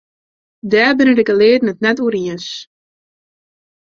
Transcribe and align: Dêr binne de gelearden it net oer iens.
Dêr 0.71 0.91
binne 0.97 1.13
de 1.17 1.23
gelearden 1.29 1.71
it 1.73 1.79
net 1.83 2.01
oer 2.03 2.15
iens. 2.21 2.49